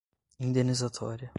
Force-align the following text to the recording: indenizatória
indenizatória 0.39 1.29